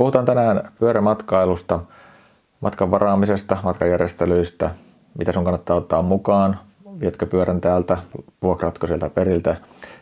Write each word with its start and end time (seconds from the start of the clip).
Puhutaan 0.00 0.24
tänään 0.24 0.72
pyörämatkailusta, 0.78 1.80
matkan 2.60 2.90
varaamisesta, 2.90 3.56
matkajärjestelyistä, 3.62 4.70
mitä 5.18 5.32
sun 5.32 5.44
kannattaa 5.44 5.76
ottaa 5.76 6.02
mukaan, 6.02 6.58
vietkö 7.00 7.26
pyörän 7.26 7.60
täältä, 7.60 7.98
vuokraatko 8.42 8.86
sieltä 8.86 9.10
periltä 9.10 9.56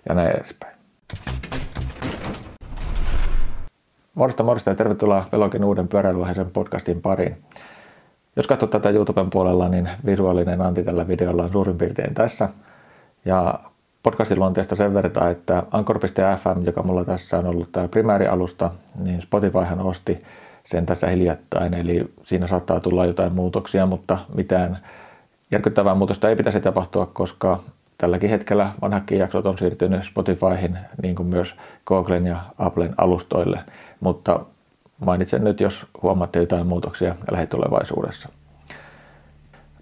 ja 0.08 0.14
näin 0.14 0.30
edespäin. 0.30 0.76
Morsta 4.14 4.42
morsta 4.42 4.71
ja 4.71 4.76
tervetuloa 4.76 5.26
Velokin 5.32 5.64
uuden 5.64 5.88
pyöräilyaiheisen 5.88 6.50
podcastin 6.50 7.02
pariin. 7.02 7.44
Jos 8.36 8.46
katsot 8.46 8.70
tätä 8.70 8.90
YouTuben 8.90 9.30
puolella, 9.30 9.68
niin 9.68 9.90
visuaalinen 10.06 10.60
anti 10.60 10.82
tällä 10.82 11.08
videolla 11.08 11.42
on 11.42 11.52
suurin 11.52 11.78
piirtein 11.78 12.14
tässä. 12.14 12.48
Ja 13.24 13.60
podcastin 14.02 14.38
luonteesta 14.38 14.76
sen 14.76 14.94
verran, 14.94 15.30
että 15.30 15.62
Anchor.fm, 15.70 16.64
joka 16.64 16.82
mulla 16.82 17.04
tässä 17.04 17.38
on 17.38 17.46
ollut 17.46 17.72
tämä 17.72 17.88
primäärialusta, 17.88 18.70
niin 19.04 19.22
Spotifyhan 19.22 19.80
osti 19.80 20.24
sen 20.64 20.86
tässä 20.86 21.06
hiljattain, 21.06 21.75
eli 21.75 22.12
siinä 22.25 22.46
saattaa 22.46 22.80
tulla 22.80 23.06
jotain 23.06 23.32
muutoksia, 23.32 23.86
mutta 23.86 24.18
mitään 24.34 24.79
järkyttävää 25.50 25.94
muutosta 25.94 26.29
ei 26.29 26.36
pitäisi 26.36 26.61
tapahtua, 26.61 27.06
koska 27.06 27.61
tälläkin 27.98 28.30
hetkellä 28.30 28.72
vanhakin 28.82 29.18
jaksot 29.18 29.46
on 29.46 29.58
siirtynyt 29.58 30.04
Spotifyhin, 30.04 30.78
niin 31.03 31.14
kuin 31.14 31.26
myös 31.26 31.54
Googlen 31.86 32.27
ja 32.27 32.36
Applen 32.58 32.94
alustoille, 32.97 33.61
mutta 34.00 34.41
mainitsen 34.98 35.44
nyt, 35.44 35.61
jos 35.61 35.86
huomaatte 36.03 36.39
jotain 36.39 36.67
muutoksia 36.67 37.14
lähitulevaisuudessa. 37.30 38.28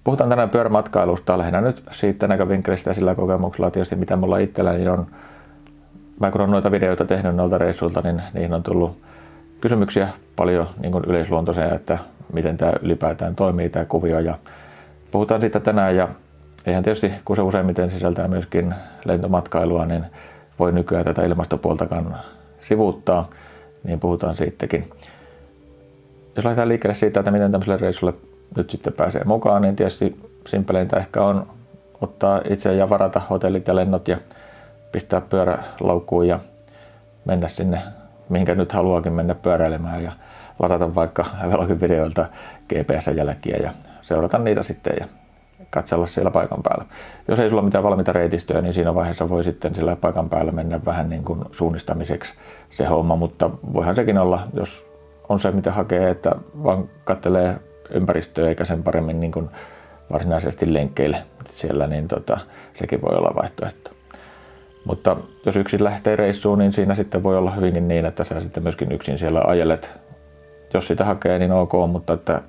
Puhutaan 0.07 0.31
tänään 0.31 0.51
pyörämatkailusta 0.51 1.39
lähinnä 1.39 1.61
nyt 1.61 1.83
siitä 1.91 2.29
näkövinkkelistä 2.29 2.91
ja 2.91 2.95
sillä 2.95 3.15
kokemuksella 3.15 3.71
tietysti 3.71 3.97
mitä 3.97 4.17
mulla 4.17 4.39
itselläni 4.39 4.89
on. 4.89 5.07
Mä 6.21 6.31
kun 6.31 6.41
olen 6.41 6.51
noita 6.51 6.71
videoita 6.71 7.05
tehnyt 7.05 7.37
noilta 7.37 7.59
reissuilta, 7.59 8.01
niin 8.01 8.23
niihin 8.35 8.53
on 8.53 8.63
tullut 8.63 8.99
kysymyksiä 9.61 10.09
paljon 10.37 10.67
niin 10.83 10.93
kuin 10.93 11.05
yleisluontoisia, 11.05 11.75
että 11.75 11.99
miten 12.33 12.57
tämä 12.57 12.73
ylipäätään 12.83 13.35
toimii 13.35 13.69
tämä 13.69 13.85
kuvio 13.85 14.19
ja 14.19 14.39
puhutaan 15.11 15.41
siitä 15.41 15.61
tänään 15.61 15.97
ja 15.97 16.09
eihän 16.67 16.85
tietysti 16.85 17.13
kun 17.25 17.37
se 17.37 17.43
useimmiten 17.43 17.91
sisältää 17.91 18.29
myöskin 18.29 18.75
lentomatkailua, 19.05 19.87
niin 19.87 20.05
voi 20.59 20.73
nykyään 20.73 21.05
tätä 21.05 21.25
ilmastopuoltakaan 21.25 22.17
sivuuttaa, 22.61 23.31
niin 23.85 24.01
puhutaan 24.01 24.35
siitäkin. 24.35 24.91
Jos 26.37 26.45
lähdetään 26.45 26.69
liikkeelle 26.69 26.95
siitä, 26.95 27.21
että 27.21 27.31
miten 27.31 27.53
tämmöiselle 27.53 27.81
reissulle 27.81 28.15
nyt 28.57 28.71
sitten 28.71 28.93
pääsee 28.93 29.25
mukaan, 29.25 29.63
niin 29.63 29.77
tietysti 29.77 30.21
simpeleintä 30.47 30.97
ehkä 30.97 31.25
on 31.25 31.47
ottaa 32.01 32.41
itse 32.51 32.75
ja 32.75 32.91
varata 32.91 33.21
hotellit 33.31 33.69
ja 33.69 33.77
lennot 33.77 34.09
ja 34.09 34.17
pistää 34.93 35.21
pyörä 35.21 35.59
ja 36.27 36.41
mennä 37.25 37.49
sinne, 37.49 37.83
mihinkä 38.29 38.55
nyt 38.55 38.73
haluakin 38.73 39.13
mennä 39.13 39.35
pyöräilemään 39.35 40.03
ja 40.03 40.13
ladata 40.59 40.95
vaikka 40.95 41.27
videoilta 41.81 42.27
GPS-jälkiä 42.69 43.57
ja 43.57 43.71
seurata 44.03 44.39
niitä 44.39 44.63
sitten 44.63 44.97
ja 45.01 45.07
katsella 45.71 46.07
siellä 46.07 46.31
paikan 46.31 46.63
päällä. 46.63 46.85
Jos 47.29 47.39
ei 47.39 47.51
sulla 47.51 47.63
mitään 47.63 47.85
valmiita 47.85 48.13
reitistöjä, 48.13 48.61
niin 48.61 48.75
siinä 48.75 48.95
vaiheessa 48.95 49.29
voi 49.29 49.45
sitten 49.45 49.75
sillä 49.75 49.97
paikan 49.97 50.29
päällä 50.29 50.53
mennä 50.53 50.81
vähän 50.85 51.11
niin 51.11 51.25
kuin 51.25 51.41
suunnistamiseksi 51.53 52.35
se 52.71 52.85
homma, 52.85 53.17
mutta 53.17 53.51
voihan 53.73 53.95
sekin 53.95 54.19
olla, 54.19 54.49
jos 54.55 54.87
on 55.29 55.41
se 55.41 55.51
mitä 55.51 55.73
hakee, 55.73 56.11
että 56.11 56.33
vaan 56.65 56.89
kattelee 57.05 57.57
ympäristöä 57.91 58.49
eikä 58.49 58.65
sen 58.65 58.83
paremmin 58.83 59.21
niin 59.21 59.33
kuin 59.33 59.51
varsinaisesti 60.13 60.75
lenkkeille 60.75 61.23
siellä, 61.51 61.87
niin 61.87 62.09
tota, 62.09 62.39
sekin 62.75 63.03
voi 63.03 63.17
olla 63.17 63.35
vaihtoehto. 63.37 63.91
Mutta 64.85 65.17
jos 65.47 65.57
yksin 65.57 65.85
lähtee 65.85 66.17
reissuun, 66.17 66.59
niin 66.59 66.73
siinä 66.73 66.95
sitten 66.95 67.23
voi 67.23 67.37
olla 67.37 67.51
hyvinkin 67.51 67.89
niin, 67.89 68.05
että 68.05 68.25
sä 68.25 68.41
sitten 68.41 68.63
myöskin 68.63 68.93
yksin 68.93 69.19
siellä 69.19 69.43
ajelet. 69.47 69.91
Jos 70.75 70.87
sitä 70.87 71.05
hakee, 71.05 71.39
niin 71.39 71.53
ok, 71.53 71.73
mutta 71.89 72.13
että 72.13 72.43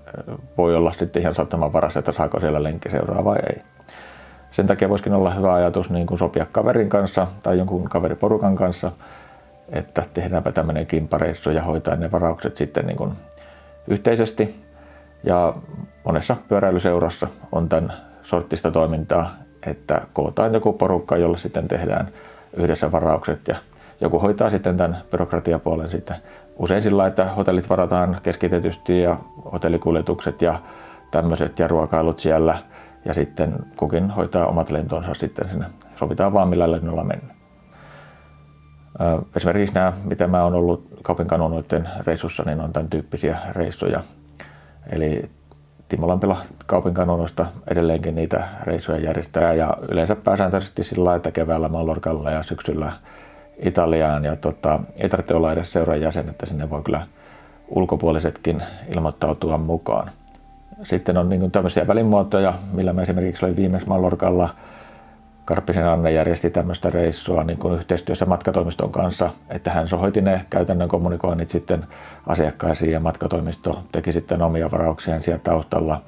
voi 0.57 0.75
olla 0.75 0.91
sitten 0.91 1.21
ihan 1.21 1.35
sattuman 1.35 1.73
varassa, 1.73 1.99
että 1.99 2.11
saako 2.11 2.39
siellä 2.39 2.63
lenkki 2.63 2.89
seuraa 2.89 3.25
vai 3.25 3.37
ei. 3.49 3.61
Sen 4.51 4.67
takia 4.67 4.89
voisikin 4.89 5.13
olla 5.13 5.33
hyvä 5.33 5.53
ajatus 5.53 5.89
niin 5.89 6.07
kuin 6.07 6.17
sopia 6.17 6.45
kaverin 6.51 6.89
kanssa 6.89 7.27
tai 7.43 7.57
jonkun 7.57 7.89
kaveriporukan 7.89 8.55
kanssa, 8.55 8.91
että 9.69 10.03
tehdäänpä 10.13 10.51
tämmöinen 10.51 10.87
kimpareissu 10.87 11.49
ja 11.49 11.63
hoitaa 11.63 11.95
ne 11.95 12.11
varaukset 12.11 12.57
sitten 12.57 12.85
niin 12.85 12.97
kuin 12.97 13.11
yhteisesti 13.87 14.66
ja 15.27 15.53
monessa 16.03 16.35
pyöräilyseurassa 16.47 17.27
on 17.51 17.69
tämän 17.69 17.93
sorttista 18.23 18.71
toimintaa, 18.71 19.31
että 19.65 20.01
kootaan 20.13 20.53
joku 20.53 20.73
porukka, 20.73 21.17
jolle 21.17 21.37
sitten 21.37 21.67
tehdään 21.67 22.07
yhdessä 22.57 22.91
varaukset 22.91 23.47
ja 23.47 23.55
joku 24.01 24.19
hoitaa 24.19 24.49
sitten 24.49 24.77
tämän 24.77 24.97
byrokratiapuolen 25.11 25.89
sitten 25.89 26.15
usein 26.59 26.83
sillä, 26.83 27.07
että 27.07 27.25
hotellit 27.25 27.69
varataan 27.69 28.17
keskitetysti 28.23 29.01
ja 29.01 29.17
hotellikuljetukset 29.53 30.41
ja 30.41 30.59
tämmöiset 31.11 31.59
ja 31.59 31.67
ruokailut 31.67 32.19
siellä 32.19 32.57
ja 33.05 33.13
sitten 33.13 33.55
kukin 33.77 34.11
hoitaa 34.11 34.45
omat 34.45 34.69
lentonsa 34.69 35.13
sitten 35.13 35.49
sinne. 35.49 35.65
Sovitaan 35.95 36.33
vaan 36.33 36.47
millä 36.47 36.71
lennolla 36.71 37.03
mennä. 37.03 37.33
Esimerkiksi 39.35 39.75
nämä, 39.75 39.93
mitä 40.03 40.27
mä 40.27 40.43
oon 40.43 40.53
ollut 40.53 40.87
kaupin 41.03 41.27
kanonoiden 41.27 41.89
reissussa, 42.05 42.43
niin 42.45 42.61
on 42.61 42.73
tämän 42.73 42.89
tyyppisiä 42.89 43.37
reissuja– 43.55 44.03
Eli 44.89 45.29
Timo 45.89 46.07
Lampila 46.07 46.41
kaupin 46.65 46.93
kanonoista 46.93 47.45
edelleenkin 47.67 48.15
niitä 48.15 48.47
reissuja 48.63 48.97
järjestää 48.97 49.53
ja 49.53 49.77
yleensä 49.89 50.15
pääsääntöisesti 50.15 50.83
sillä 50.83 51.03
lailla, 51.03 51.17
että 51.17 51.31
keväällä 51.31 51.69
Mallorcalla 51.69 52.31
ja 52.31 52.43
syksyllä 52.43 52.93
Italiaan 53.59 54.25
ja 54.25 54.35
tota, 54.35 54.79
ei 54.99 55.09
tarvitse 55.09 55.33
olla 55.33 55.51
edes 55.51 55.73
seuran 55.73 56.01
jäsen, 56.01 56.29
että 56.29 56.45
sinne 56.45 56.69
voi 56.69 56.81
kyllä 56.81 57.07
ulkopuolisetkin 57.67 58.63
ilmoittautua 58.95 59.57
mukaan. 59.57 60.11
Sitten 60.83 61.17
on 61.17 61.29
niin 61.29 61.51
tämmöisiä 61.51 61.87
välimuotoja, 61.87 62.53
millä 62.73 62.93
mä 62.93 63.01
esimerkiksi 63.01 63.45
olin 63.45 63.55
viimeksi 63.55 63.87
Mallorcalla– 63.87 64.49
Karppisen 65.47 65.87
Anne 65.87 66.11
järjesti 66.11 66.49
tämmöistä 66.49 66.89
reissua 66.89 67.43
niin 67.43 67.57
kuin 67.57 67.73
yhteistyössä 67.73 68.25
matkatoimiston 68.25 68.91
kanssa, 68.91 69.29
että 69.49 69.71
hän 69.71 69.87
sohoiti 69.87 70.21
ne 70.21 70.41
käytännön 70.49 70.87
kommunikoinnit 70.87 71.49
sitten 71.49 71.85
asiakkaisiin 72.27 72.91
ja 72.91 72.99
matkatoimisto 72.99 73.83
teki 73.91 74.13
sitten 74.13 74.41
omia 74.41 74.71
varauksiaan 74.71 75.21
siellä 75.21 75.41
taustalla. 75.43 76.01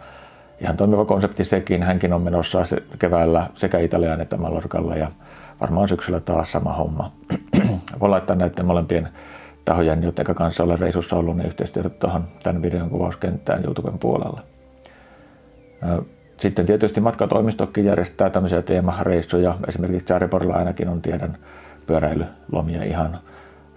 Ihan 0.61 0.77
toimiva 0.77 1.05
konsepti 1.05 1.43
sekin. 1.43 1.83
Hänkin 1.83 2.13
on 2.13 2.21
menossa 2.21 2.63
keväällä 2.99 3.49
sekä 3.55 3.79
Italiaan 3.79 4.21
että 4.21 4.37
Mallorcalla 4.37 4.95
ja 4.95 5.11
varmaan 5.61 5.87
syksyllä 5.87 6.19
taas 6.19 6.51
sama 6.51 6.73
homma. 6.73 7.11
Voi 7.99 8.09
laittaa 8.09 8.35
näiden 8.35 8.65
molempien 8.65 9.09
tahojen, 9.65 10.03
joiden 10.03 10.35
kanssa 10.35 10.63
olen 10.63 10.79
reissussa 10.79 11.15
ollut, 11.15 11.37
niin 11.37 11.47
yhteistyötä 11.47 11.89
tuohon 11.89 12.27
tämän 12.43 12.61
videon 12.61 12.89
kuvauskenttään 12.89 13.65
YouTuben 13.65 13.99
puolella. 13.99 14.41
Sitten 16.39 16.65
tietysti 16.65 17.01
matkatoimistokin 17.01 17.85
järjestää 17.85 18.29
tämmöisiä 18.29 18.61
teemareissuja. 18.61 19.55
Esimerkiksi 19.67 20.05
Chariporilla 20.05 20.55
ainakin 20.55 20.89
on 20.89 21.01
tiedän 21.01 21.37
pyöräilylomia 21.87 22.83
ihan 22.83 23.19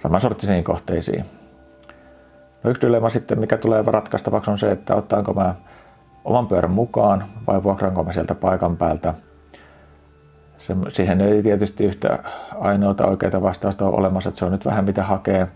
samansorttisiin 0.02 0.64
kohteisiin. 0.64 1.24
No 2.62 2.70
yksi 2.70 2.86
dilemma 2.86 3.10
sitten, 3.10 3.38
mikä 3.38 3.56
tulee 3.56 3.84
ratkaistavaksi 3.86 4.50
on 4.50 4.58
se, 4.58 4.70
että 4.70 4.94
ottaanko 4.94 5.32
mä 5.32 5.54
oman 6.24 6.46
pyörän 6.46 6.70
mukaan 6.70 7.24
vai 7.46 7.62
vuokraanko 7.62 8.04
mä 8.04 8.12
sieltä 8.12 8.34
paikan 8.34 8.76
päältä. 8.76 9.14
Se, 10.58 10.76
siihen 10.88 11.20
ei 11.20 11.42
tietysti 11.42 11.84
yhtä 11.84 12.18
ainoata 12.60 13.06
oikeaa 13.06 13.42
vastausta 13.42 13.86
ole 13.86 13.96
olemassa, 13.96 14.28
että 14.28 14.38
se 14.38 14.44
on 14.44 14.52
nyt 14.52 14.64
vähän 14.64 14.84
mitä 14.84 15.02
hakee. 15.02 15.48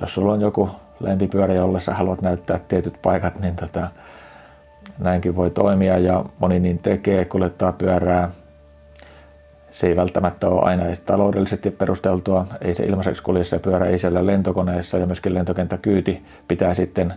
Jos 0.00 0.14
sulla 0.14 0.32
on 0.32 0.40
joku 0.40 0.70
lempipyörä, 1.00 1.54
jolle 1.54 1.80
sä 1.80 1.94
haluat 1.94 2.22
näyttää 2.22 2.58
tietyt 2.58 2.94
paikat, 3.02 3.40
niin 3.40 3.56
tota, 3.56 3.88
näinkin 4.98 5.36
voi 5.36 5.50
toimia 5.50 5.98
ja 5.98 6.24
moni 6.38 6.60
niin 6.60 6.78
tekee, 6.78 7.24
kuljettaa 7.24 7.72
pyörää. 7.72 8.30
Se 9.70 9.86
ei 9.86 9.96
välttämättä 9.96 10.48
ole 10.48 10.62
aina 10.62 10.86
edes 10.86 11.00
taloudellisesti 11.00 11.70
perusteltua, 11.70 12.46
ei 12.60 12.74
se 12.74 12.84
ilmaiseksi 12.84 13.22
kulje 13.22 13.44
se 13.44 13.58
pyörä, 13.58 13.86
ei 13.86 13.98
siellä 13.98 14.26
lentokoneessa 14.26 14.98
ja 14.98 15.06
myöskin 15.06 15.34
lentokenttäkyyti 15.34 16.22
pitää 16.48 16.74
sitten 16.74 17.14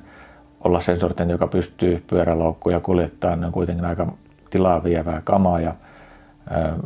olla 0.64 0.82
sen 0.82 1.00
sortin, 1.00 1.30
joka 1.30 1.48
pystyy 1.48 2.04
pyöräloukkuja 2.10 2.80
kuljettamaan. 2.80 3.40
Ne 3.42 3.48
on 3.48 3.54
kuitenkin 3.54 3.86
aika 3.86 4.14
tilaa 4.50 4.84
vievää 4.84 5.22
kamaa 5.24 5.60
ja 5.60 5.74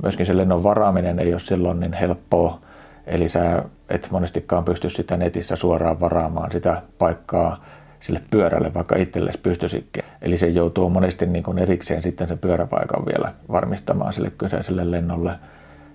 myöskin 0.03 0.25
se 0.25 0.37
lennon 0.37 0.63
varaaminen 0.63 1.19
ei 1.19 1.33
ole 1.33 1.39
silloin 1.39 1.79
niin 1.79 1.93
helppoa. 1.93 2.59
Eli 3.07 3.29
sä 3.29 3.63
et 3.89 4.07
monestikaan 4.11 4.65
pysty 4.65 4.89
sitä 4.89 5.17
netissä 5.17 5.55
suoraan 5.55 5.99
varaamaan 5.99 6.51
sitä 6.51 6.81
paikkaa 6.97 7.63
sille 7.99 8.21
pyörälle, 8.31 8.73
vaikka 8.73 8.95
itsellesi 8.95 9.39
pystyisikin. 9.43 10.03
Eli 10.21 10.37
se 10.37 10.47
joutuu 10.47 10.89
monesti 10.89 11.25
niin 11.25 11.43
kuin 11.43 11.59
erikseen 11.59 12.01
sitten 12.01 12.27
sen 12.27 12.37
pyöräpaikan 12.37 13.05
vielä 13.05 13.33
varmistamaan 13.51 14.13
sille 14.13 14.31
kyseiselle 14.37 14.91
lennolle. 14.91 15.31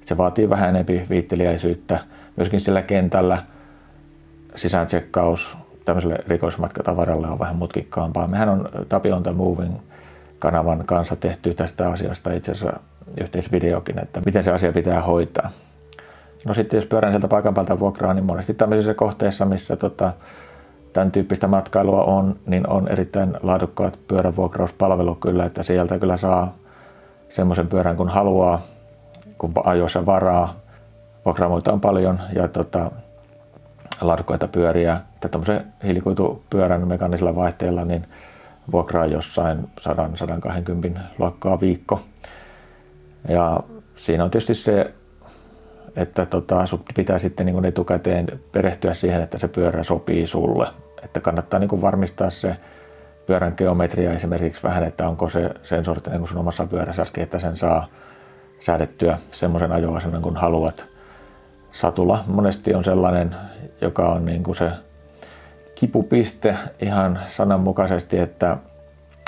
Se 0.07 0.17
vaatii 0.17 0.51
vähän 0.51 0.69
enemmän 0.69 1.09
viitteliäisyyttä. 1.11 2.01
Myöskin 2.37 2.61
sillä 2.61 2.83
kentällä 2.83 3.43
sisääntsekkaus 4.57 5.57
tämmöiselle 5.85 6.19
rikosmatkatavaralle 6.29 7.27
on 7.27 7.39
vähän 7.39 7.57
mutkikkaampaa. 7.57 8.27
Mehän 8.27 8.49
on 8.49 8.69
Tapion 8.89 9.23
Moving 9.35 9.75
kanavan 10.39 10.83
kanssa 10.87 11.17
tehty 11.17 11.55
tästä 11.55 11.91
asiasta 11.91 12.33
itse 12.33 12.53
asiassa 12.53 12.81
yhteisvideokin, 13.21 13.99
että 13.99 14.21
miten 14.27 14.45
se 14.45 14.53
asia 14.53 14.73
pitää 14.73 15.03
hoitaa. 15.03 15.51
No 16.45 16.55
sitten 16.55 16.79
jos 16.79 16.87
pyörän 16.87 17.13
sieltä 17.13 17.29
paikan 17.29 17.55
päältä 17.55 17.79
vuokraa, 17.79 18.15
niin 18.15 18.25
monesti 18.25 18.55
tämmöisissä 18.55 18.95
kohteissa, 18.95 19.45
missä 19.45 19.77
tota, 19.77 20.13
tämän 20.93 21.13
tyyppistä 21.13 21.49
matkailua 21.49 22.05
on, 22.05 22.37
niin 22.47 22.69
on 22.69 22.89
erittäin 22.89 23.35
laadukkaat 23.43 23.99
pyörävuokrauspalvelu 24.09 25.15
kyllä, 25.15 25.45
että 25.45 25.63
sieltä 25.63 25.99
kyllä 25.99 26.17
saa 26.17 26.55
semmoisen 27.31 27.69
pyörän 27.69 27.97
kun 27.97 28.09
haluaa, 28.09 28.63
kun 29.39 29.53
ajoissa 29.65 30.07
varaa. 30.07 30.55
Vuokraamoita 31.25 31.73
on 31.73 31.81
paljon 31.81 32.21
ja 32.35 32.49
tota, 32.49 32.91
laadukkaita 34.01 34.49
pyöriä. 34.49 35.01
Että 35.15 35.29
tämmöisen 35.29 35.73
hiilikuitupyörän 35.85 36.89
mekanisella 36.89 37.37
vaihteella 37.37 37.85
niin 37.85 38.07
vuokraa 38.73 39.07
jossain 39.07 39.71
100-120 40.97 40.99
luokkaa 41.19 41.61
viikko. 41.61 42.01
Ja 43.29 43.61
siinä 43.97 44.25
on 44.25 44.31
tietysti 44.31 44.55
se, 44.55 44.95
että 45.97 46.27
tota, 46.27 46.67
sun 46.67 46.81
pitää 46.95 47.19
sitten 47.19 47.47
niin 47.47 47.65
etukäteen 47.65 48.27
perehtyä 48.53 48.95
siihen, 48.95 49.23
että 49.23 49.39
se 49.39 49.49
pyörä 49.49 49.83
sopii 49.83 50.27
sulle. 50.27 50.67
Että 51.03 51.21
kannattaa 51.21 51.61
niin 51.61 51.83
varmistaa 51.83 52.31
se 52.31 52.57
pyörän 53.27 53.55
geometria 53.57 54.13
esimerkiksi 54.13 54.63
vähän, 54.63 54.85
että 54.85 55.09
onko 55.09 55.29
se 55.29 55.51
sen 55.63 55.85
sorttinen 55.85 56.19
kuin 56.19 56.29
sun 56.29 56.39
omassa 56.39 56.67
pyörässäkin, 56.67 57.23
että 57.23 57.39
sen 57.39 57.57
saa 57.57 57.87
säädettyä 58.61 59.19
semmoisen 59.33 59.73
ajoasennon 59.73 60.23
kuin 60.23 60.37
haluat. 60.37 60.85
Satula 61.73 62.25
monesti 62.27 62.75
on 62.75 62.85
sellainen, 62.85 63.37
joka 63.81 64.09
on 64.09 64.25
niin 64.25 64.43
kuin 64.43 64.57
se 64.57 64.71
kipupiste 65.75 66.57
ihan 66.81 67.21
sananmukaisesti, 67.29 68.19
että 68.19 68.57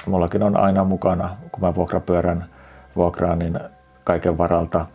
mullakin 0.07 0.43
on 0.43 0.57
aina 0.57 0.85
mukana, 0.85 1.37
kun 1.53 1.61
mä 1.61 1.75
vuokrapyörän 1.75 2.45
vuokraan, 2.97 3.39
niin 3.39 3.61
kaiken 4.05 4.39
varalta 4.39 4.87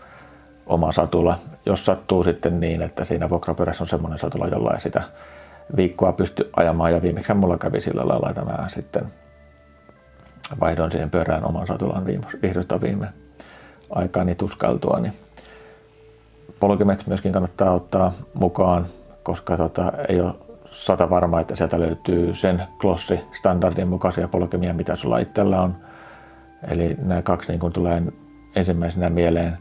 oma 0.65 0.91
satula. 0.91 1.39
Jos 1.69 1.85
sattuu 1.85 2.23
sitten 2.23 2.59
niin, 2.59 2.81
että 2.81 3.05
siinä 3.05 3.29
vuokrapyörässä 3.29 3.83
on 3.83 3.87
semmoinen 3.87 4.19
satula, 4.19 4.47
jolla 4.47 4.73
ei 4.73 4.81
sitä 4.81 5.01
viikkoa 5.75 6.11
pysty 6.11 6.49
ajamaan 6.55 6.91
ja 6.91 7.01
viimeksi 7.01 7.33
mulla 7.33 7.57
kävi 7.57 7.81
sillä 7.81 8.07
lailla, 8.07 8.29
että 8.29 8.41
mä 8.41 8.67
sitten 8.67 9.05
vaihdoin 10.59 10.91
siihen 10.91 11.09
pyörään 11.09 11.45
oman 11.45 11.67
satulan 11.67 12.05
viime, 12.05 12.25
vihdosta 12.41 12.81
viime 12.81 13.07
aikaani 13.89 14.35
tuskaltua. 14.35 14.99
Niin 14.99 15.13
polkimet 16.59 17.07
myöskin 17.07 17.31
kannattaa 17.31 17.71
ottaa 17.71 18.13
mukaan, 18.33 18.87
koska 19.23 19.57
tota, 19.57 19.91
ei 20.07 20.21
ole 20.21 20.33
sata 20.71 21.09
varma, 21.09 21.39
että 21.39 21.55
sieltä 21.55 21.79
löytyy 21.79 22.35
sen 22.35 22.63
klossi 22.81 23.19
standardin 23.39 23.87
mukaisia 23.87 24.27
polkemia, 24.27 24.73
mitä 24.73 24.95
sulla 24.95 25.17
itsellä 25.17 25.61
on. 25.61 25.75
Eli 26.67 26.95
nämä 27.01 27.21
kaksi 27.21 27.49
niin 27.51 27.59
kuin 27.59 27.73
tulee 27.73 28.03
ensimmäisenä 28.55 29.09
mieleen. 29.09 29.57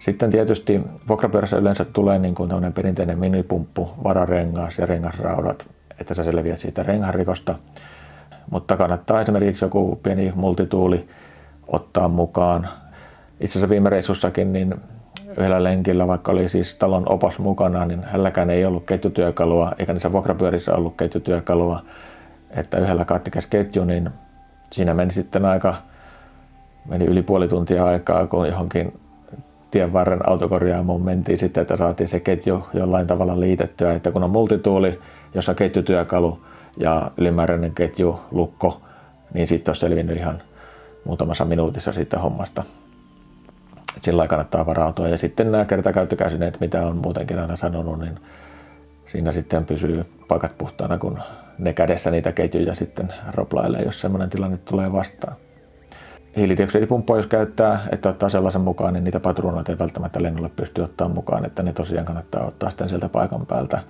Sitten 0.00 0.30
tietysti 0.30 0.80
vuokrapyörässä 1.08 1.56
yleensä 1.56 1.84
tulee 1.84 2.18
niin 2.18 2.34
kuin 2.34 2.72
perinteinen 2.74 3.18
minipumppu, 3.18 3.90
vararengas 4.04 4.78
ja 4.78 4.86
rengasraudat, 4.86 5.66
että 6.00 6.14
sä 6.14 6.24
selviät 6.24 6.58
siitä 6.58 6.82
rengarikosta. 6.82 7.54
Mutta 8.50 8.76
kannattaa 8.76 9.20
esimerkiksi 9.20 9.64
joku 9.64 10.00
pieni 10.02 10.32
multituuli 10.34 11.08
ottaa 11.68 12.08
mukaan. 12.08 12.68
Itse 13.40 13.52
asiassa 13.52 13.68
viime 13.68 13.90
reissussakin 13.90 14.52
niin 14.52 14.74
yhdellä 15.30 15.64
lenkillä, 15.64 16.06
vaikka 16.06 16.32
oli 16.32 16.48
siis 16.48 16.74
talon 16.74 17.12
opas 17.12 17.38
mukana, 17.38 17.86
niin 17.86 18.04
hänelläkään 18.04 18.50
ei 18.50 18.64
ollut 18.64 18.86
ketjutyökalua, 18.86 19.72
eikä 19.78 19.92
niissä 19.92 20.12
vuokrapyörissä 20.12 20.74
ollut 20.74 20.94
ketjutyökalua. 20.96 21.82
Että 22.50 22.78
yhdellä 22.78 23.04
kattikäs 23.04 23.46
ketju, 23.46 23.84
niin 23.84 24.10
siinä 24.72 24.94
meni 24.94 25.12
sitten 25.12 25.44
aika, 25.44 25.74
meni 26.88 27.04
yli 27.04 27.22
puoli 27.22 27.48
tuntia 27.48 27.84
aikaa, 27.84 28.26
kun 28.26 28.48
johonkin 28.48 29.00
tien 29.70 29.92
varren 29.92 30.28
autokorjaamoon 30.28 31.02
mentiin 31.02 31.38
sitten, 31.38 31.62
että 31.62 31.76
saatiin 31.76 32.08
se 32.08 32.20
ketju 32.20 32.66
jollain 32.74 33.06
tavalla 33.06 33.40
liitettyä, 33.40 33.94
että 33.94 34.10
kun 34.10 34.24
on 34.24 34.30
multituuli, 34.30 34.98
jossa 35.34 35.54
ketjutyökalu 35.54 36.40
ja 36.76 37.10
ylimääräinen 37.16 37.74
ketju, 37.74 38.20
lukko, 38.30 38.80
niin 39.34 39.48
sitten 39.48 39.72
on 39.72 39.76
selvinnyt 39.76 40.16
ihan 40.16 40.42
muutamassa 41.04 41.44
minuutissa 41.44 41.92
siitä 41.92 42.18
hommasta. 42.18 42.64
Et 43.96 44.02
sillä 44.02 44.28
kannattaa 44.28 44.66
varautua. 44.66 45.08
Ja 45.08 45.18
sitten 45.18 45.52
nämä 45.52 45.64
kertakäyttökäsineet, 45.64 46.60
mitä 46.60 46.86
on 46.86 46.96
muutenkin 46.96 47.38
aina 47.38 47.56
sanonut, 47.56 47.98
niin 47.98 48.18
siinä 49.06 49.32
sitten 49.32 49.64
pysyy 49.64 50.04
paikat 50.28 50.58
puhtaana, 50.58 50.98
kun 50.98 51.18
ne 51.58 51.72
kädessä 51.72 52.10
niitä 52.10 52.32
ketjuja 52.32 52.74
sitten 52.74 53.12
roplailee, 53.34 53.82
jos 53.82 54.00
sellainen 54.00 54.30
tilanne 54.30 54.56
tulee 54.56 54.92
vastaan 54.92 55.36
hiilidioksidipumppua 56.36 57.16
jos 57.16 57.26
käyttää, 57.26 57.80
että 57.92 58.08
ottaa 58.08 58.28
sellaisen 58.28 58.60
mukaan, 58.60 58.94
niin 58.94 59.04
niitä 59.04 59.20
patruunoita 59.20 59.72
ei 59.72 59.78
välttämättä 59.78 60.22
lennolle 60.22 60.50
pysty 60.56 60.82
ottaa 60.82 61.08
mukaan, 61.08 61.44
että 61.44 61.62
ne 61.62 61.72
tosiaan 61.72 62.06
kannattaa 62.06 62.44
ottaa 62.44 62.70
sitten 62.70 62.88
sieltä 62.88 63.08
paikan 63.08 63.46
päältä. 63.46 63.80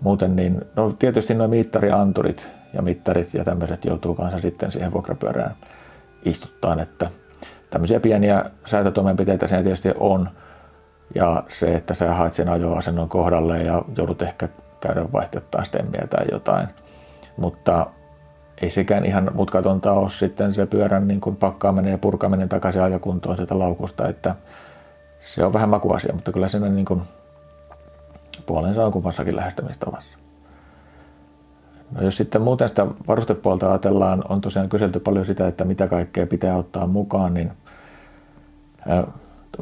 Muuten 0.00 0.36
niin, 0.36 0.60
no 0.76 0.92
tietysti 0.98 1.34
nuo 1.34 1.48
mittarianturit 1.48 2.48
ja 2.74 2.82
mittarit 2.82 3.34
ja 3.34 3.44
tämmöiset 3.44 3.84
joutuu 3.84 4.14
kanssa 4.14 4.40
sitten 4.40 4.72
siihen 4.72 4.92
vuokrapyörään 4.92 5.54
istuttaan, 6.24 6.80
että 6.80 7.10
tämmöisiä 7.70 8.00
pieniä 8.00 8.44
säätötoimenpiteitä 8.66 9.46
siinä 9.46 9.62
tietysti 9.62 9.88
on. 10.00 10.28
Ja 11.14 11.44
se, 11.48 11.74
että 11.74 11.94
sä 11.94 12.14
haet 12.14 12.32
sen 12.32 12.48
ajoasennon 12.48 13.08
kohdalle 13.08 13.58
ja 13.58 13.82
joudut 13.96 14.22
ehkä 14.22 14.48
käydä 14.80 15.04
vaihtettaa 15.12 15.64
stemmiä 15.64 16.06
tai 16.10 16.26
jotain. 16.32 16.68
Mutta 17.36 17.86
ei 18.62 18.70
sekään 18.70 19.04
ihan 19.04 19.30
mutkatonta 19.34 19.92
ole 19.92 20.10
sitten 20.10 20.52
se 20.52 20.66
pyörän 20.66 21.08
niin 21.08 21.20
kuin 21.20 21.36
pakkaaminen 21.36 21.90
ja 21.90 21.98
purkaminen 21.98 22.48
takaisin 22.48 22.82
ajokuntoon 22.82 23.36
sieltä 23.36 23.58
laukusta, 23.58 24.08
että 24.08 24.34
se 25.20 25.44
on 25.44 25.52
vähän 25.52 25.68
makuasia, 25.68 26.14
mutta 26.14 26.32
kyllä 26.32 26.48
siinä 26.48 26.68
niin 26.68 26.84
kuin 26.84 27.02
puolensa 28.46 28.86
on 28.86 28.92
kummassakin 28.92 29.36
lähestymistavassa. 29.36 30.18
No 31.90 32.02
jos 32.02 32.16
sitten 32.16 32.42
muuten 32.42 32.68
sitä 32.68 32.86
varustepuolta 33.08 33.70
ajatellaan, 33.70 34.24
on 34.28 34.40
tosiaan 34.40 34.68
kyselty 34.68 35.00
paljon 35.00 35.26
sitä, 35.26 35.48
että 35.48 35.64
mitä 35.64 35.88
kaikkea 35.88 36.26
pitää 36.26 36.56
ottaa 36.56 36.86
mukaan, 36.86 37.34
niin 37.34 37.52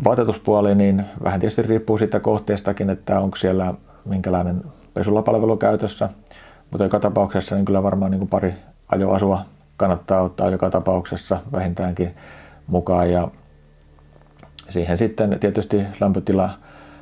vaatetuspuoli, 0.05 0.75
niin 0.75 1.05
vähän 1.25 1.41
tietysti 1.41 1.63
riippuu 1.63 1.99
siitä 1.99 2.21
kohteestakin, 2.21 2.91
että 2.91 3.21
onko 3.21 3.37
siellä 3.37 3.75
minkälainen 4.05 4.65
pesulapalvelu 4.95 5.57
käytössä, 5.57 6.09
mutta 6.71 6.85
joka 6.85 7.01
tapauksessa 7.01 7.55
niin 7.55 7.65
kyllä 7.65 7.83
varmaan 7.83 8.11
niin 8.11 8.19
kuin 8.19 8.29
pari 8.29 8.55
ajoasua 8.89 9.45
kannattaa 9.77 10.23
ottaa 10.23 10.51
joka 10.51 10.71
tapauksessa 10.71 11.41
vähintäänkin 11.53 12.15
mukaan 12.67 13.11
ja 13.11 13.29
siihen 14.69 14.99
sitten 14.99 15.39
tietysti 15.41 15.83
lämpötila 16.01 16.51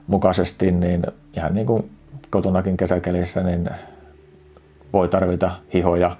mukaisesti, 0.06 0.72
niin 0.72 1.06
ihan 1.36 1.54
niin 1.54 1.66
kuin 1.66 1.90
kotonakin 2.30 2.76
kesäkelissä, 2.76 3.42
niin 3.42 3.70
voi 4.92 5.08
tarvita 5.08 5.50
hihoja, 5.74 6.16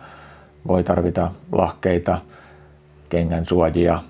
voi 0.66 0.84
tarvita 0.84 1.30
lahkeita, 1.52 2.21
kengän 3.09 3.47
suojia, 3.47 4.02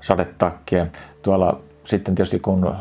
sadetakkia. 0.00 0.86
Tuolla 1.22 1.60
sitten 1.84 2.14
tietysti 2.14 2.38
kun 2.38 2.74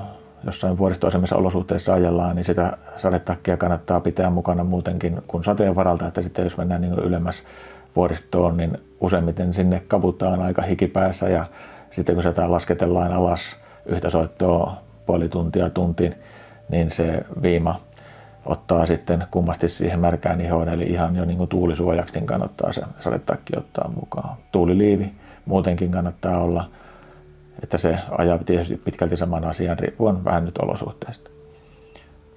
jossain 0.44 0.78
vuoristoisemmissa 0.78 1.36
olosuhteissa 1.36 1.94
ajellaan, 1.94 2.36
niin 2.36 2.46
sitä 2.46 2.78
sadetakkia 2.98 3.58
kannattaa 3.58 4.00
pitää 4.00 4.30
mukana 4.30 4.64
muutenkin 4.64 5.22
kuin 5.28 5.44
sateen 5.44 5.76
varalta, 5.76 6.08
että 6.08 6.22
sitten 6.22 6.44
jos 6.44 6.58
mennään 6.58 6.82
niin 6.82 7.00
ylemmäs 7.00 7.44
vuoristoon, 7.96 8.58
niin 8.58 8.78
useimmiten 9.02 9.54
sinne 9.54 9.84
kavutaan 9.88 10.42
aika 10.42 10.62
hikipäässä 10.62 11.30
ja 11.30 11.46
sitten 11.92 12.16
kun 12.16 12.24
sitä 12.24 12.52
lasketellaan 12.52 13.14
alas 13.14 13.56
yhtä 13.86 14.10
soittoa 14.10 14.78
puoli 15.06 15.30
tuntia 15.30 15.70
tuntiin, 15.70 16.16
niin 16.70 16.92
se 16.92 17.26
viima 17.42 17.80
ottaa 18.46 18.86
sitten 18.86 19.28
kummasti 19.32 19.68
siihen 19.68 20.00
märkään 20.00 20.42
ihoon, 20.42 20.70
eli 20.70 20.84
ihan 20.84 21.16
jo 21.16 21.26
niin 21.26 21.38
kuin 21.38 21.50
tuulisuojaksi 21.50 22.14
niin 22.14 22.26
kannattaa 22.26 22.74
se 22.74 22.82
sadetakki 23.00 23.54
ottaa 23.58 23.92
mukaan. 23.96 24.38
Tuuliliivi 24.52 25.12
muutenkin 25.46 25.92
kannattaa 25.92 26.38
olla, 26.42 26.70
että 27.64 27.78
se 27.78 27.98
ajaa 28.18 28.38
tietysti 28.38 28.78
pitkälti 28.78 29.18
saman 29.18 29.46
asian 29.46 29.80
riippuen 29.80 30.26
vähän 30.26 30.46
nyt 30.46 30.58
olosuhteista. 30.58 31.30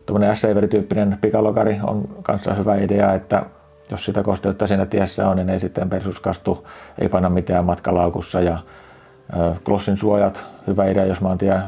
Tuommoinen 0.06 0.36
S-Saver-tyyppinen 0.36 1.18
pikalokari 1.20 1.78
on 1.82 2.08
kanssa 2.22 2.54
hyvä 2.54 2.76
idea, 2.76 3.14
että 3.14 3.42
jos 3.90 4.04
sitä 4.04 4.22
kosteutta 4.22 4.66
siinä 4.66 4.86
tiessä 4.86 5.28
on, 5.28 5.36
niin 5.36 5.50
ei 5.50 5.60
sitten 5.60 5.90
persuskastu, 5.90 6.68
ei 6.98 7.08
panna 7.08 7.28
mitään 7.28 7.64
matkalaukussa 7.64 8.40
ja 8.40 8.58
klossin 9.64 9.96
suojat, 9.96 10.46
hyvä 10.66 10.84
idea, 10.84 11.04
jos 11.04 11.20
maantie 11.20 11.60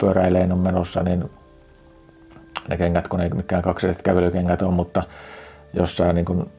pyöräileen 0.00 0.52
on 0.52 0.58
menossa, 0.58 1.02
niin 1.02 1.30
ne 2.68 2.76
kengät, 2.76 3.08
kun 3.08 3.20
ei 3.20 3.28
mikään 3.28 3.62
kaksiset 3.62 4.02
kävelykengät 4.02 4.62
on, 4.62 4.74
mutta 4.74 5.02
jos 5.72 5.96
sä 5.96 6.12
niin 6.12 6.24
kun 6.24 6.50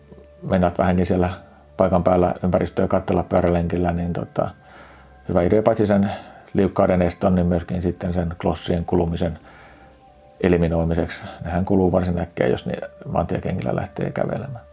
mennät 0.43 0.77
vähänkin 0.77 1.05
siellä 1.05 1.29
paikan 1.77 2.03
päällä 2.03 2.35
ympäristöä 2.43 2.87
katsella 2.87 3.23
pyörälenkillä, 3.23 3.91
niin 3.91 4.13
tota, 4.13 4.49
hyvä 5.29 5.41
idea 5.41 5.63
paitsi 5.63 5.85
sen 5.85 6.11
liukkauden 6.53 7.01
eston, 7.01 7.35
niin 7.35 7.47
myöskin 7.47 7.81
sitten 7.81 8.13
sen 8.13 8.33
klossien 8.41 8.85
kulumisen 8.85 9.39
eliminoimiseksi. 10.43 11.17
Nehän 11.43 11.65
kuluu 11.65 11.91
varsin 11.91 12.19
äkkiä, 12.19 12.47
jos 12.47 12.65
ne 12.65 12.73
maantiekengillä 13.05 13.75
lähtee 13.75 14.11
kävelemään. 14.11 14.68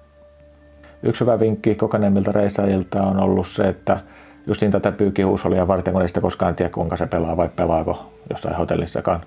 Yksi 1.02 1.20
hyvä 1.20 1.40
vinkki 1.40 1.74
kokeneemmilta 1.74 2.32
reissaajilta 2.32 3.02
on 3.02 3.20
ollut 3.20 3.46
se, 3.48 3.62
että 3.62 4.00
justiin 4.46 4.72
tätä 4.72 4.92
pyykihuusolia 4.92 5.68
varten, 5.68 5.92
kun 5.92 6.02
ei 6.02 6.08
sitä 6.08 6.20
koskaan 6.20 6.54
tiedä, 6.54 6.70
kuinka 6.70 6.96
se 6.96 7.06
pelaa 7.06 7.36
vai 7.36 7.48
pelaako 7.56 8.12
jossain 8.30 8.56
hotellissakaan, 8.56 9.20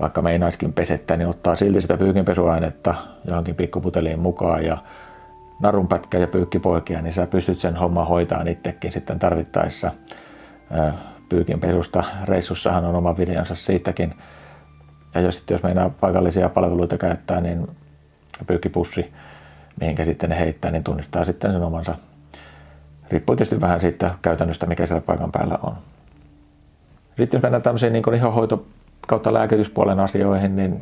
vaikka 0.00 0.22
meinaiskin 0.22 0.72
pesettää, 0.72 1.16
niin 1.16 1.28
ottaa 1.28 1.56
silti 1.56 1.80
sitä 1.80 1.96
pyykinpesuainetta 1.96 2.94
johonkin 3.24 3.54
pikkuputeliin 3.54 4.20
mukaan 4.20 4.64
ja 4.64 4.78
narunpätkä 5.60 6.18
ja 6.18 6.26
pyykkipoikia, 6.26 7.02
niin 7.02 7.12
sä 7.12 7.26
pystyt 7.26 7.58
sen 7.58 7.76
homman 7.76 8.06
hoitaa 8.06 8.42
itsekin 8.42 8.92
sitten 8.92 9.18
tarvittaessa. 9.18 9.90
Pyykinpesusta 11.28 12.04
reissussahan 12.24 12.84
on 12.84 12.94
oma 12.94 13.16
videonsa 13.16 13.54
siitäkin. 13.54 14.14
Ja 15.14 15.20
jos, 15.20 15.36
sitten, 15.36 15.54
jos 15.54 15.62
meinaa 15.62 15.90
paikallisia 15.90 16.48
palveluita 16.48 16.98
käyttää, 16.98 17.40
niin 17.40 17.68
pyykkipussi, 18.46 19.12
mihinkä 19.80 20.04
sitten 20.04 20.30
ne 20.30 20.38
heittää, 20.38 20.70
niin 20.70 20.84
tunnistaa 20.84 21.24
sitten 21.24 21.52
sen 21.52 21.62
omansa. 21.62 21.94
Riippuu 23.10 23.36
tietysti 23.36 23.60
vähän 23.60 23.80
siitä 23.80 24.14
käytännöstä, 24.22 24.66
mikä 24.66 24.86
siellä 24.86 25.00
paikan 25.00 25.32
päällä 25.32 25.58
on. 25.62 25.74
Sitten 27.16 27.38
jos 27.38 27.42
mennään 27.42 27.62
tämmöisiin 27.62 27.92
niin 27.92 28.14
ihohoito 28.14 28.66
kautta 29.06 29.32
lääkityspuolen 29.32 30.00
asioihin, 30.00 30.56
niin 30.56 30.80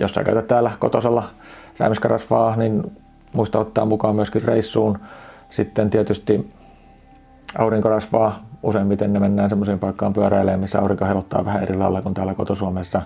jos 0.00 0.14
sä 0.14 0.24
käytät 0.24 0.46
täällä 0.46 0.70
kotosalla 0.78 1.30
säämiskarasvaa, 1.74 2.56
niin 2.56 2.92
muista 3.32 3.58
ottaa 3.58 3.84
mukaan 3.84 4.14
myöskin 4.14 4.42
reissuun. 4.42 4.98
Sitten 5.50 5.90
tietysti 5.90 6.52
aurinkorasvaa. 7.58 8.42
Useimmiten 8.62 9.12
ne 9.12 9.18
mennään 9.20 9.48
semmoiseen 9.48 9.78
paikkaan 9.78 10.12
pyöräilemään, 10.12 10.60
missä 10.60 10.80
aurinko 10.80 11.04
helottaa 11.04 11.44
vähän 11.44 11.62
eri 11.62 11.76
lailla 11.76 12.02
kuin 12.02 12.14
täällä 12.14 12.34
kotosuomessa. 12.34 13.02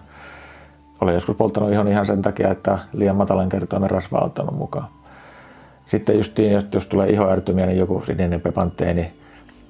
Olen 1.02 1.14
joskus 1.14 1.36
polttanut 1.36 1.72
ihon 1.72 1.88
ihan 1.88 2.06
sen 2.06 2.22
takia, 2.22 2.50
että 2.50 2.78
liian 2.92 3.16
matalan 3.16 3.48
kertoimen 3.48 3.90
rasvaa 3.90 4.24
ottanut 4.24 4.58
mukaan. 4.58 4.88
Sitten 5.86 6.16
justiin, 6.16 6.52
jos, 6.52 6.64
jos 6.72 6.86
tulee 6.86 7.10
ihoärtymiä, 7.10 7.66
niin 7.66 7.78
joku 7.78 8.02
sininen 8.06 8.40
pepantteeni, 8.40 9.12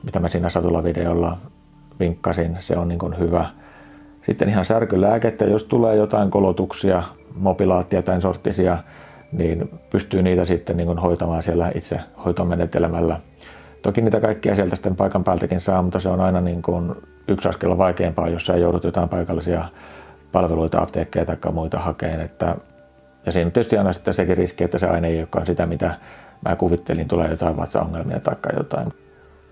mitä 0.02 0.20
mä 0.20 0.28
siinä 0.28 0.48
satulavideolla 0.48 1.38
vinkkasin, 2.00 2.56
se 2.60 2.76
on 2.76 2.88
niin 2.88 3.18
hyvä. 3.18 3.46
Sitten 4.26 4.48
ihan 4.48 4.64
särkylääkettä, 4.64 5.44
jos 5.44 5.64
tulee 5.64 5.96
jotain 5.96 6.30
kolotuksia, 6.30 7.02
mopilaattia 7.34 8.02
tai 8.02 8.20
sorttisia, 8.20 8.78
niin 9.32 9.80
pystyy 9.90 10.22
niitä 10.22 10.44
sitten 10.44 10.76
niin 10.76 10.98
hoitamaan 10.98 11.42
siellä 11.42 11.72
itse 11.74 12.00
hoitomenetelmällä. 12.24 13.20
Toki 13.82 14.00
niitä 14.00 14.20
kaikkia 14.20 14.54
sieltä 14.54 14.76
sitten 14.76 14.96
paikan 14.96 15.24
päältäkin 15.24 15.60
saa, 15.60 15.82
mutta 15.82 16.00
se 16.00 16.08
on 16.08 16.20
aina 16.20 16.40
niin 16.40 16.62
kuin 16.62 16.94
yksi 17.28 17.48
askel 17.48 17.78
vaikeampaa, 17.78 18.28
jos 18.28 18.46
sä 18.46 18.56
joudut 18.56 18.84
jotain 18.84 19.08
paikallisia 19.08 19.64
palveluita, 20.32 20.82
apteekkeja 20.82 21.26
tai 21.26 21.52
muita 21.52 21.78
hakeen. 21.78 22.20
Että, 22.20 22.56
ja 23.26 23.32
siinä 23.32 23.46
on 23.46 23.52
tietysti 23.52 23.78
aina 23.78 23.92
sitten 23.92 24.14
sekin 24.14 24.36
riski, 24.36 24.64
että 24.64 24.78
se 24.78 24.86
aine 24.86 25.08
ei 25.08 25.18
olekaan 25.18 25.46
sitä, 25.46 25.66
mitä 25.66 25.94
mä 26.48 26.56
kuvittelin, 26.56 27.08
tulee 27.08 27.30
jotain 27.30 27.56
vatsaongelmia 27.56 28.20
tai 28.20 28.36
jotain. 28.56 28.92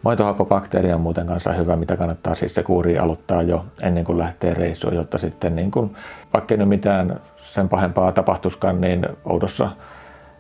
Maitohappobakteeri 0.03 0.93
on 0.93 1.01
muuten 1.01 1.27
kanssa 1.27 1.53
hyvä, 1.53 1.77
mitä 1.77 1.97
kannattaa 1.97 2.35
siis 2.35 2.55
se 2.55 2.63
kuuri 2.63 2.99
aloittaa 2.99 3.43
jo 3.43 3.65
ennen 3.83 4.05
kuin 4.05 4.19
lähtee 4.19 4.55
reissuun, 4.55 4.95
jotta 4.95 5.19
sitten 5.19 5.57
niin 5.57 5.71
kuin, 5.71 5.97
vaikka 6.33 6.57
nyt 6.57 6.69
mitään 6.69 7.21
sen 7.41 7.69
pahempaa 7.69 8.13
tapahtuskaan, 8.13 8.81
niin 8.81 9.07
oudossa 9.25 9.71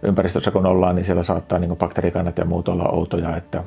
ympäristössä 0.02 0.50
kun 0.50 0.66
ollaan, 0.66 0.96
niin 0.96 1.04
siellä 1.04 1.22
saattaa 1.22 1.58
niin 1.58 1.76
bakteerikannat 1.76 2.38
ja 2.38 2.44
muut 2.44 2.68
olla 2.68 2.88
outoja, 2.88 3.36
että 3.36 3.62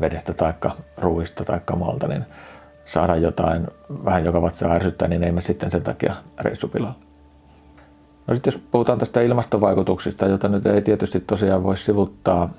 vedestä 0.00 0.34
tai 0.34 0.52
ruuista 0.96 1.44
tai 1.44 1.60
maalta, 1.78 2.08
niin 2.08 2.24
saada 2.92 3.16
jotain 3.16 3.66
vähän 4.04 4.24
joka 4.24 4.42
vatsaa 4.42 4.72
ärsyttää, 4.72 5.08
niin 5.08 5.24
ei 5.24 5.32
me 5.32 5.40
sitten 5.40 5.70
sen 5.70 5.82
takia 5.82 6.14
reissupilalla. 6.40 6.94
No 8.26 8.34
sitten 8.34 8.52
jos 8.52 8.62
puhutaan 8.70 8.98
tästä 8.98 9.20
ilmastovaikutuksista, 9.20 10.26
jota 10.26 10.48
nyt 10.48 10.66
ei 10.66 10.82
tietysti 10.82 11.20
tosiaan 11.20 11.62
voi 11.62 11.78
sivuttaa, 11.78 12.50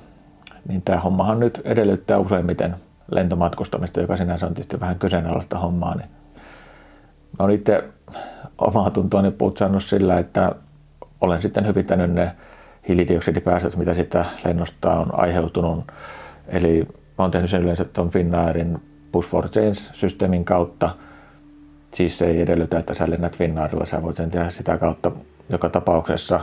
niin 0.67 0.81
tämä 0.81 0.99
hommahan 0.99 1.39
nyt 1.39 1.61
edellyttää 1.63 2.17
useimmiten 2.17 2.75
lentomatkustamista, 3.11 4.01
joka 4.01 4.17
sinänsä 4.17 4.45
on 4.45 4.53
tietysti 4.53 4.79
vähän 4.79 4.99
kyseenalaista 4.99 5.59
hommaa. 5.59 5.95
Niin 5.95 6.09
mä 7.39 7.45
olen 7.45 7.55
itse 7.55 7.83
omaa 8.57 8.89
tuntoani 8.89 9.31
putsannut 9.31 9.83
sillä, 9.83 10.19
että 10.19 10.55
olen 11.21 11.41
sitten 11.41 11.67
hyvittänyt 11.67 12.11
ne 12.11 12.31
hiilidioksidipäästöt, 12.87 13.75
mitä 13.75 13.93
sitä 13.93 14.25
lennosta 14.45 14.93
on 14.93 15.19
aiheutunut. 15.19 15.91
Eli 16.47 16.87
mä 17.17 17.23
oon 17.23 17.31
tehnyt 17.31 17.49
sen 17.49 17.61
yleensä 17.61 17.85
tuon 17.85 18.09
Finnairin 18.09 18.88
Push 19.11 19.29
for 19.29 19.49
Change-systeemin 19.49 20.45
kautta. 20.45 20.89
Siis 21.93 22.17
se 22.17 22.27
ei 22.27 22.41
edellytä, 22.41 22.79
että 22.79 22.93
sä 22.93 23.09
lennät 23.09 23.37
Finnairilla, 23.37 23.85
sä 23.85 24.03
voit 24.03 24.15
sen 24.15 24.31
tehdä 24.31 24.49
sitä 24.49 24.77
kautta 24.77 25.11
joka 25.49 25.69
tapauksessa. 25.69 26.39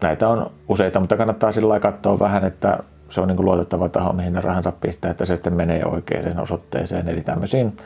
Näitä 0.00 0.28
on 0.28 0.50
useita, 0.68 1.00
mutta 1.00 1.16
kannattaa 1.16 1.52
sillä 1.52 1.80
katsoa 1.80 2.18
vähän, 2.18 2.44
että 2.44 2.78
se 3.10 3.20
on 3.20 3.28
niin 3.28 3.36
kuin 3.36 3.46
luotettava 3.46 3.88
taho, 3.88 4.12
mihin 4.12 4.32
ne 4.32 4.40
rahansa 4.40 4.72
pistää, 4.72 5.10
että 5.10 5.24
se 5.24 5.34
sitten 5.34 5.56
menee 5.56 5.84
oikeaan 5.84 6.40
osoitteeseen. 6.40 7.08
Eli 7.08 7.20
tämmöisiin 7.20 7.76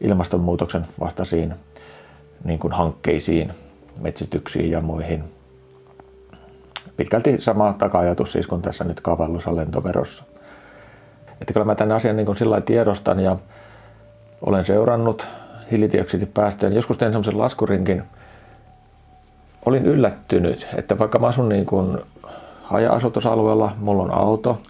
ilmastonmuutoksen 0.00 0.86
vastaisiin 1.00 1.54
niin 2.44 2.58
kuin 2.58 2.72
hankkeisiin, 2.72 3.52
metsityksiin 4.00 4.70
ja 4.70 4.80
muihin. 4.80 5.24
Pitkälti 6.96 7.40
sama 7.40 7.72
taka-ajatus 7.72 8.32
siis 8.32 8.46
kuin 8.46 8.62
tässä 8.62 8.84
nyt 8.84 9.00
kavallussa 9.00 9.56
lentoverossa. 9.56 10.24
Että 11.40 11.52
kyllä 11.52 11.66
mä 11.66 11.74
tämän 11.74 11.96
asian 11.96 12.16
niin 12.16 12.36
sillä 12.36 12.60
tiedostan 12.60 13.20
ja 13.20 13.36
olen 14.42 14.64
seurannut 14.64 15.26
hiilidioksidipäästöjä. 15.70 16.72
Joskus 16.72 16.98
tein 16.98 17.12
semmoisen 17.12 17.38
laskurinkin. 17.38 18.02
Olin 19.66 19.86
yllättynyt, 19.86 20.66
että 20.76 20.98
vaikka 20.98 21.18
mä 21.18 21.26
asun 21.26 21.48
niin 21.48 21.66
kuin 21.66 21.98
haja-asutusalueella, 22.62 23.72
mulla 23.80 24.02
on 24.02 24.14
auto, 24.14 24.60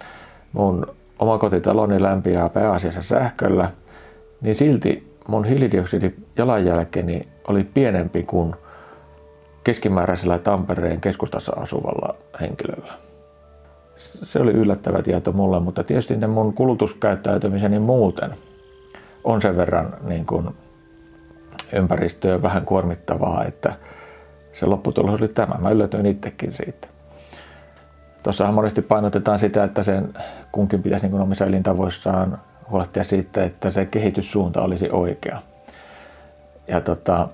mun 0.53 0.87
omakotitaloni 1.19 2.01
lämpiää 2.01 2.49
pääasiassa 2.49 3.03
sähköllä, 3.03 3.71
niin 4.41 4.55
silti 4.55 5.15
mun 5.27 5.45
hiilidioksidijalanjälkeni 5.45 7.27
oli 7.47 7.63
pienempi 7.63 8.23
kuin 8.23 8.55
keskimääräisellä 9.63 10.37
Tampereen 10.37 11.01
keskustassa 11.01 11.53
asuvalla 11.55 12.15
henkilöllä. 12.41 13.08
Se 13.99 14.39
oli 14.39 14.51
yllättävä 14.51 15.01
tieto 15.03 15.31
mulle, 15.31 15.59
mutta 15.59 15.83
tietysti 15.83 16.17
ne 16.17 16.27
mun 16.27 16.53
kulutuskäyttäytymiseni 16.53 17.79
muuten 17.79 18.35
on 19.23 19.41
sen 19.41 19.57
verran 19.57 19.93
niin 20.01 20.25
kuin 20.25 20.49
ympäristöä 21.73 22.41
vähän 22.41 22.65
kuormittavaa, 22.65 23.45
että 23.45 23.73
se 24.53 24.65
lopputulos 24.65 25.21
oli 25.21 25.27
tämä. 25.27 25.55
Mä 25.59 25.69
yllätyin 25.69 26.05
itsekin 26.05 26.51
siitä. 26.51 26.87
Tuossahan 28.23 28.53
monesti 28.53 28.81
painotetaan 28.81 29.39
sitä, 29.39 29.63
että 29.63 29.83
sen 29.83 30.13
kunkin 30.51 30.83
pitäisi 30.83 31.07
niin 31.07 31.21
omissa 31.21 31.45
elintavoissaan 31.45 32.41
huolehtia 32.69 33.03
siitä, 33.03 33.43
että 33.43 33.69
se 33.69 33.85
kehityssuunta 33.85 34.61
olisi 34.61 34.89
oikea. 34.91 35.41
Ja 36.67 36.81
tota, 36.81 37.29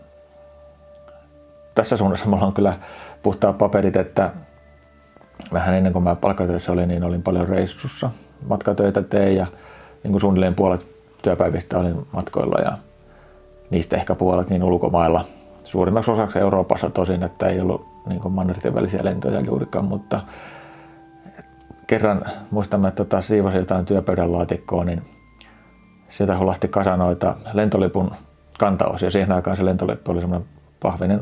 tässä 1.75 1.98
suunnassa 1.98 2.25
mulla 2.25 2.45
on 2.45 2.53
kyllä 2.53 2.79
puhtaat 3.24 3.57
paperit, 3.57 3.95
että 3.95 4.31
vähän 5.53 5.75
ennen 5.75 5.93
kuin 5.93 6.03
mä 6.03 6.15
palkkatöissä 6.15 6.71
olin, 6.71 6.87
niin 6.87 7.03
olin 7.03 7.23
paljon 7.23 7.47
reissussa. 7.47 8.09
Matkatöitä 8.47 9.01
tein 9.01 9.35
ja 9.35 9.47
niin 10.03 10.11
kuin 10.11 10.21
suunnilleen 10.21 10.55
puolet 10.55 10.87
työpäivistä 11.21 11.79
olin 11.79 12.07
matkoilla 12.11 12.61
ja 12.61 12.77
niistä 13.69 13.95
ehkä 13.95 14.15
puolet 14.15 14.49
niin 14.49 14.63
ulkomailla. 14.63 15.25
Suurimmaksi 15.63 16.11
osaksi 16.11 16.39
Euroopassa 16.39 16.89
tosin, 16.89 17.23
että 17.23 17.47
ei 17.47 17.59
ollut 17.59 17.87
niin 18.05 18.21
mannerten 18.29 18.75
välisiä 18.75 19.03
lentoja 19.03 19.39
juurikaan, 19.39 19.85
mutta 19.85 20.21
kerran 21.87 22.25
muistamme, 22.51 22.87
että 22.87 23.03
tota, 23.03 23.21
siivosin 23.21 23.59
jotain 23.59 23.85
työpöydän 23.85 24.31
laatikkoa, 24.31 24.83
niin 24.83 25.01
sieltä 26.09 26.37
hulahti 26.37 26.67
kasa 26.67 26.97
noita 26.97 27.35
lentolipun 27.53 28.11
kantaosia. 28.59 29.11
Siihen 29.11 29.31
aikaan 29.31 29.57
se 29.57 29.65
lentolippu 29.65 30.11
oli 30.11 30.21
semmoinen 30.21 30.47
pahvinen 30.79 31.21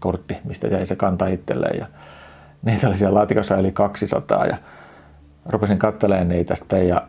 kortti, 0.00 0.36
mistä 0.44 0.68
jäi 0.68 0.86
se 0.86 0.96
kanta 0.96 1.26
itselleen. 1.26 1.78
Ja 1.78 1.86
niitä 2.62 2.88
oli 2.88 2.96
siellä 2.96 3.18
laatikossa 3.18 3.56
eli 3.56 3.72
200 3.72 4.46
ja 4.46 4.56
rupesin 5.46 5.78
katselemaan 5.78 6.28
niitä 6.28 6.54
sitten 6.54 6.88
ja 6.88 7.08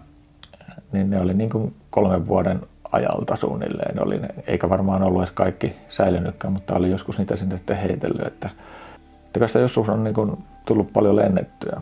niin 0.92 1.10
ne 1.10 1.20
oli 1.20 1.34
niin 1.34 1.50
kuin 1.50 1.76
kolmen 1.90 2.28
vuoden 2.28 2.62
ajalta 2.92 3.36
suunnilleen. 3.36 4.04
Oli 4.04 4.20
ne, 4.20 4.28
eikä 4.48 4.70
varmaan 4.70 5.04
ollut 5.04 5.22
edes 5.22 5.32
kaikki 5.32 5.76
säilynytkään, 5.90 6.54
mutta 6.54 6.76
oli 6.76 6.92
joskus 6.92 7.18
niitä 7.18 7.36
sinne 7.36 7.58
sitten 7.58 7.78
heitellyt. 7.78 8.28
Että, 8.28 8.50
että 9.26 9.48
sitä 9.48 9.60
joskus 9.60 9.90
on 9.90 10.04
niin 10.04 10.14
kuin 10.14 10.44
tullut 10.66 10.94
paljon 10.94 11.16
lennettyä. 11.16 11.82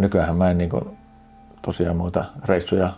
Nykyään 0.00 0.36
mä 0.36 0.50
en 0.50 0.58
niin 0.58 0.70
kuin 0.70 0.84
tosiaan 1.62 1.96
muita 1.96 2.24
reissuja 2.44 2.92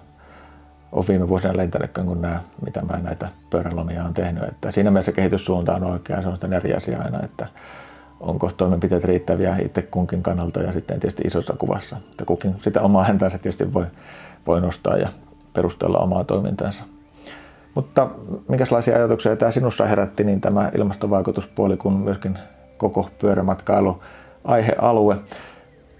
ole 0.93 1.05
viime 1.09 1.29
vuosina 1.29 1.57
lentänytkään 1.57 2.07
kuin 2.07 2.23
nämä, 2.23 2.41
mitä 2.65 2.83
mä 2.83 2.99
näitä 2.99 3.29
pyörälomia 3.51 4.05
on 4.05 4.15
tehnyt. 4.15 4.43
Että 4.43 4.71
siinä 4.71 4.91
mielessä 4.91 5.13
kehityssuunta 5.13 5.75
on 5.75 5.85
oikea, 5.85 6.23
se 6.23 6.29
on 6.29 6.35
sitten 6.35 6.53
eri 6.53 6.75
asia 6.75 7.03
aina, 7.03 7.23
että 7.23 7.47
onko 8.21 8.51
toimenpiteet 8.57 9.05
riittäviä 9.05 9.57
itse 9.57 9.83
kunkin 9.83 10.23
kannalta 10.23 10.61
ja 10.61 10.73
sitten 10.73 11.01
tietysti 11.01 11.23
isossa 11.27 11.55
kuvassa. 11.59 11.97
Että 12.11 12.25
kukin 12.25 12.55
sitä 12.63 12.83
omaa 12.83 13.05
häntänsä 13.05 13.39
tietysti 13.39 13.73
voi, 13.75 13.87
voi 14.47 14.61
nostaa 14.61 14.97
ja 14.97 15.09
perustella 15.53 15.99
omaa 15.99 16.25
toimintansa. 16.25 16.85
Mutta 17.75 18.09
minkälaisia 18.49 18.97
ajatuksia 18.97 19.37
tämä 19.37 19.51
sinussa 19.51 19.87
herätti, 19.87 20.25
niin 20.25 20.41
tämä 20.41 20.71
ilmastovaikutuspuoli 20.77 21.77
kuin 21.77 21.95
myöskin 21.95 22.39
koko 22.77 23.11
pyörämatkailu 23.19 24.03
aihealue. 24.45 25.17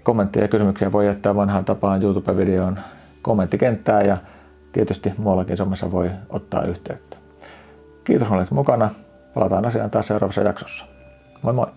Kommentteja 0.03 0.43
ja 0.43 0.47
kysymyksiä 0.47 0.91
voi 0.91 1.05
jättää 1.05 1.35
vanhaan 1.35 1.65
tapaan 1.65 2.03
YouTube-videoon 2.03 2.79
kommenttikenttää 3.21 4.01
ja 4.01 4.17
tietysti 4.71 5.13
muuallakin 5.17 5.57
somessa 5.57 5.91
voi 5.91 6.11
ottaa 6.29 6.63
yhteyttä. 6.63 7.17
Kiitos 8.03 8.31
olet 8.31 8.51
mukana. 8.51 8.89
Palataan 9.33 9.65
asiaan 9.65 9.89
taas 9.89 10.07
seuraavassa 10.07 10.41
jaksossa. 10.41 10.85
Moi 11.41 11.53
moi! 11.53 11.67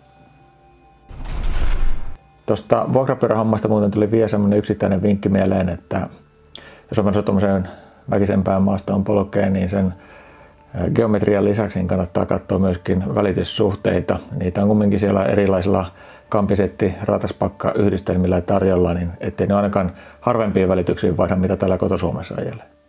Tuosta 2.51 2.87
vuokrapyörähommasta 2.93 3.69
muuten 3.69 3.91
tuli 3.91 4.11
vielä 4.11 4.29
semmoinen 4.29 4.59
yksittäinen 4.59 5.03
vinkki 5.03 5.29
mieleen, 5.29 5.69
että 5.69 6.09
jos 6.91 6.99
on 6.99 7.05
menossa 7.05 7.23
tuommoiseen 7.23 7.69
väkisempään 8.11 8.63
maastoon 8.63 9.05
polkeen, 9.05 9.53
niin 9.53 9.69
sen 9.69 9.95
geometrian 10.95 11.45
lisäksi 11.45 11.79
niin 11.79 11.89
kannattaa 11.89 12.27
katsoa 12.27 12.59
myöskin 12.59 13.15
välityssuhteita. 13.15 14.19
Niitä 14.41 14.63
on 14.63 14.69
kumminkin 14.69 15.01
siellä 15.01 15.25
erilaisilla 15.25 15.93
kampisetti 16.29 16.95
rataspakka 17.03 17.73
yhdistelmillä 17.73 18.41
tarjolla, 18.41 18.95
niin 18.95 19.11
ettei 19.21 19.47
ne 19.47 19.55
ainakaan 19.55 19.93
harvempiin 20.21 20.69
välityksiin 20.69 21.17
vaihda 21.17 21.37
mitä 21.37 21.57
täällä 21.57 21.79
kotosuomessa 21.79 22.35
ajelee. 22.39 22.80